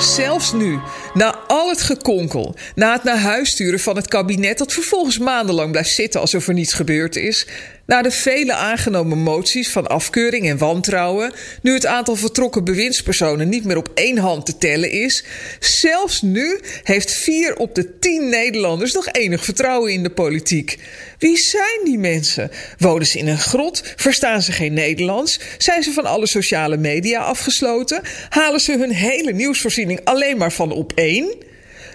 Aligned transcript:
Zelfs 0.00 0.52
nu, 0.52 0.78
na 1.14 1.38
al 1.46 1.68
het 1.68 1.82
gekonkel, 1.82 2.54
na 2.74 2.92
het 2.92 3.02
naar 3.04 3.18
huis 3.18 3.50
sturen 3.50 3.80
van 3.80 3.96
het 3.96 4.08
kabinet 4.08 4.58
dat 4.58 4.72
vervolgens 4.72 5.18
maandenlang 5.18 5.70
blijft 5.70 5.90
zitten 5.90 6.20
alsof 6.20 6.48
er 6.48 6.54
niets 6.54 6.72
gebeurd 6.72 7.16
is, 7.16 7.46
na 7.90 8.02
de 8.02 8.10
vele 8.10 8.52
aangenomen 8.52 9.18
moties 9.18 9.70
van 9.70 9.86
afkeuring 9.86 10.48
en 10.48 10.58
wantrouwen, 10.58 11.32
nu 11.62 11.72
het 11.72 11.86
aantal 11.86 12.16
vertrokken 12.16 12.64
bewindspersonen 12.64 13.48
niet 13.48 13.64
meer 13.64 13.76
op 13.76 13.90
één 13.94 14.18
hand 14.18 14.46
te 14.46 14.58
tellen 14.58 14.90
is, 14.90 15.24
zelfs 15.58 16.22
nu 16.22 16.60
heeft 16.82 17.12
vier 17.12 17.56
op 17.56 17.74
de 17.74 17.98
tien 17.98 18.28
Nederlanders 18.28 18.92
nog 18.92 19.08
enig 19.12 19.44
vertrouwen 19.44 19.92
in 19.92 20.02
de 20.02 20.10
politiek. 20.10 20.78
Wie 21.18 21.36
zijn 21.36 21.80
die 21.84 21.98
mensen? 21.98 22.50
Wonen 22.78 23.06
ze 23.06 23.18
in 23.18 23.28
een 23.28 23.38
grot? 23.38 23.82
Verstaan 23.96 24.42
ze 24.42 24.52
geen 24.52 24.72
Nederlands? 24.72 25.40
Zijn 25.58 25.82
ze 25.82 25.92
van 25.92 26.04
alle 26.04 26.26
sociale 26.26 26.76
media 26.76 27.20
afgesloten? 27.20 28.02
Halen 28.28 28.60
ze 28.60 28.78
hun 28.78 28.92
hele 28.92 29.32
nieuwsvoorziening 29.32 30.00
alleen 30.04 30.36
maar 30.36 30.52
van 30.52 30.72
op 30.72 30.92
één? 30.94 31.48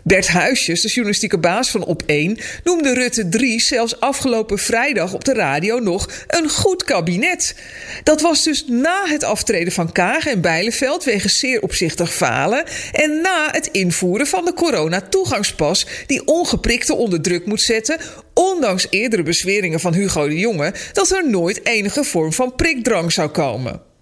Bert 0.08 0.27
Huisjes, 0.27 0.82
de 0.82 0.88
journalistieke 0.88 1.38
baas 1.38 1.70
van 1.70 1.98
Op1, 1.98 2.41
noemde 2.63 2.94
Rutte 2.94 3.30
3 3.30 3.59
zelfs 3.62 4.00
afgelopen 4.00 4.58
vrijdag 4.58 5.13
op 5.13 5.23
de 5.23 5.34
radio 5.34 5.80
nog 5.80 6.09
een 6.27 6.49
goed 6.49 6.84
kabinet. 6.84 7.55
Dat 8.04 8.21
was 8.21 8.44
dus 8.44 8.66
na 8.68 9.05
het 9.05 9.24
aftreden 9.24 9.74
van 9.74 9.91
Kaag 9.91 10.27
en 10.27 10.41
Bijleveld 10.41 11.04
wegens 11.04 11.40
zeer 11.40 11.62
opzichtig 11.62 12.13
falen 12.13 12.63
en 12.91 13.21
na 13.21 13.49
het 13.52 13.70
invoeren 13.71 14.27
van 14.27 14.46
de 14.46 14.54
corona-toegangspas 14.54 15.88
die 16.07 16.26
ongeprikte 16.26 16.96
onder 16.96 17.22
druk 17.22 17.46
moet 17.46 17.62
zetten 17.62 17.99
ondanks 18.34 18.88
eerdere 18.90 19.24
bezweringen 19.24 19.79
van 19.79 19.94
Hugo 19.94 20.27
de 20.27 20.40
Jonge 20.40 20.74
dat 20.94 21.12
er 21.12 21.29
nooit 21.29 21.66
enige 21.66 22.04
vorm 22.04 22.34
van 22.34 22.55
prikdrang 22.55 23.12
zou 23.12 23.29
komen. 23.29 23.95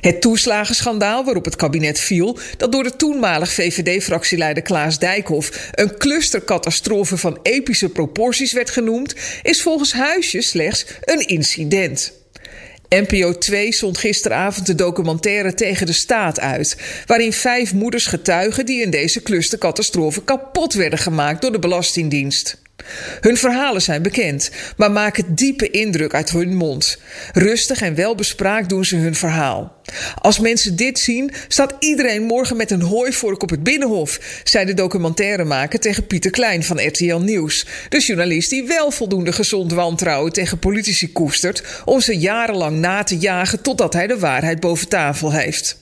Het 0.00 0.20
toeslagenschandaal 0.20 1.24
waarop 1.24 1.44
het 1.44 1.56
kabinet 1.56 2.00
viel, 2.00 2.38
dat 2.56 2.72
door 2.72 2.82
de 2.82 2.96
toenmalig 2.96 3.52
VVD-fractieleider 3.52 4.62
Klaas 4.62 4.98
Dijkhoff 4.98 5.70
een 5.74 5.96
clustercatastrofe 5.98 7.16
van 7.16 7.38
epische 7.42 7.88
proporties 7.88 8.52
werd 8.52 8.70
genoemd, 8.70 9.14
is 9.42 9.62
volgens 9.62 9.92
Huisjes 9.92 10.48
slechts 10.48 10.84
een 11.04 11.26
incident. 11.26 12.12
NPO 12.88 13.38
2 13.38 13.72
zond 13.72 13.98
gisteravond 13.98 14.66
de 14.66 14.74
documentaire 14.74 15.54
Tegen 15.54 15.86
de 15.86 15.92
Staat 15.92 16.40
uit, 16.40 16.76
waarin 17.06 17.32
vijf 17.32 17.74
moeders 17.74 18.06
getuigen 18.06 18.66
die 18.66 18.82
in 18.82 18.90
deze 18.90 19.22
clustercatastrofe 19.22 20.24
kapot 20.24 20.74
werden 20.74 20.98
gemaakt 20.98 21.42
door 21.42 21.52
de 21.52 21.58
Belastingdienst. 21.58 22.58
Hun 23.20 23.36
verhalen 23.36 23.82
zijn 23.82 24.02
bekend, 24.02 24.50
maar 24.76 24.90
maken 24.90 25.34
diepe 25.34 25.70
indruk 25.70 26.14
uit 26.14 26.30
hun 26.30 26.54
mond. 26.54 26.98
Rustig 27.32 27.80
en 27.80 27.94
welbespraakt 27.94 28.68
doen 28.68 28.84
ze 28.84 28.96
hun 28.96 29.14
verhaal. 29.14 29.78
Als 30.14 30.38
mensen 30.38 30.76
dit 30.76 30.98
zien, 30.98 31.32
staat 31.48 31.74
iedereen 31.78 32.22
morgen 32.22 32.56
met 32.56 32.70
een 32.70 32.80
hooivork 32.80 33.42
op 33.42 33.50
het 33.50 33.62
binnenhof, 33.62 34.18
zei 34.44 34.64
de 34.64 34.74
documentairemaker 34.74 35.80
tegen 35.80 36.06
Pieter 36.06 36.30
Klein 36.30 36.64
van 36.64 36.86
RTL 36.86 37.16
Nieuws. 37.16 37.66
De 37.88 37.98
journalist 37.98 38.50
die 38.50 38.66
wel 38.66 38.90
voldoende 38.90 39.32
gezond 39.32 39.72
wantrouwen 39.72 40.32
tegen 40.32 40.58
politici 40.58 41.12
koestert 41.12 41.62
om 41.84 42.00
ze 42.00 42.18
jarenlang 42.18 42.78
na 42.78 43.02
te 43.02 43.18
jagen 43.18 43.62
totdat 43.62 43.92
hij 43.92 44.06
de 44.06 44.18
waarheid 44.18 44.60
boven 44.60 44.88
tafel 44.88 45.32
heeft. 45.32 45.80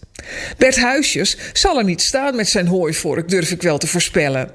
Bert 0.56 0.76
Huisjes 0.76 1.36
zal 1.52 1.78
er 1.78 1.84
niet 1.84 2.02
staan 2.02 2.36
met 2.36 2.48
zijn 2.48 2.66
hooivork, 2.66 3.28
durf 3.28 3.50
ik 3.50 3.62
wel 3.62 3.78
te 3.78 3.86
voorspellen. 3.86 4.50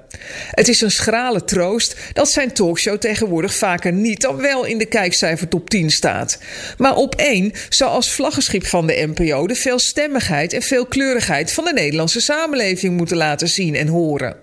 Het 0.50 0.68
is 0.68 0.82
een 0.82 0.92
schrale 0.92 1.44
troost 1.44 1.96
dat 2.14 2.30
zijn 2.30 2.54
talkshow 2.54 2.98
tegenwoordig 2.98 3.54
vaker 3.54 3.94
niet 3.94 4.22
dan 4.22 4.38
wel 4.38 4.66
in 4.66 4.78
de 4.78 4.86
kijkcijfer 4.86 5.48
top 5.48 5.70
10 5.70 5.90
staat. 5.90 6.38
Maar 6.78 6.96
op 6.96 7.16
één 7.16 7.52
zou 7.70 7.92
als 7.92 8.12
vlaggenschip 8.12 8.66
van 8.66 8.88
de 8.88 9.12
NPO 9.16 9.48
de 9.48 9.56
veelstemmigheid 9.56 10.54
en 10.54 10.62
veelkleurigheid 10.62 11.54
van 11.54 11.64
de 11.64 11.74
Nederlandse 11.74 12.22
samenleving 12.22 12.98
moeten 12.98 13.18
laten 13.18 13.48
zien 13.48 13.76
en 13.76 13.88
horen. 13.88 14.36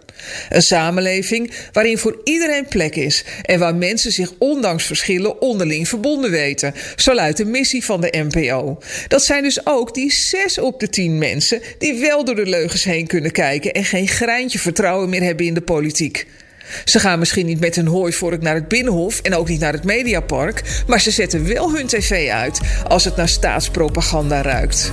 Een 0.49 0.63
samenleving 0.63 1.53
waarin 1.73 1.99
voor 1.99 2.21
iedereen 2.25 2.69
plek 2.69 2.97
is 2.97 3.25
en 3.43 3.59
waar 3.59 3.75
mensen 3.75 4.13
zich 4.13 4.33
ondanks 4.39 4.85
verschillen 4.85 5.41
onderling 5.41 5.89
verbonden 5.89 6.31
weten. 6.31 6.75
Zo 6.97 7.15
luidt 7.15 7.37
de 7.37 7.45
missie 7.45 7.85
van 7.85 8.01
de 8.01 8.25
NPO. 8.29 8.79
Dat 9.09 9.25
zijn 9.25 9.43
dus 9.43 9.67
ook 9.67 9.95
die 9.95 10.13
zes 10.13 10.59
op 10.59 10.81
de 10.81 10.89
tien 10.89 11.19
mensen 11.19 11.61
die 11.79 12.01
wel 12.01 12.25
door 12.25 12.35
de 12.35 12.47
leugens 12.47 12.85
heen 12.85 13.07
kunnen 13.07 13.33
kijken 13.33 13.73
en 13.73 13.85
geen 13.85 14.09
greintje 14.09 14.59
vertrouwen 14.59 15.09
meer 15.09 15.23
hebben 15.23 15.47
in 15.47 15.55
de 15.55 15.61
politiek. 15.61 16.27
Ze 16.85 16.99
gaan 16.99 17.19
misschien 17.19 17.47
niet 17.47 17.61
met 17.61 17.77
hun 17.77 17.87
hooivork 17.87 18.43
naar 18.43 18.55
het 18.55 18.69
Binnenhof 18.69 19.21
en 19.21 19.35
ook 19.35 19.49
niet 19.49 19.61
naar 19.61 19.73
het 19.73 19.85
Mediapark, 19.85 20.83
maar 20.87 21.01
ze 21.01 21.11
zetten 21.11 21.47
wel 21.47 21.75
hun 21.75 21.87
tv 21.87 22.31
uit 22.31 22.61
als 22.89 23.05
het 23.05 23.17
naar 23.17 23.29
staatspropaganda 23.29 24.43
ruikt. 24.43 24.93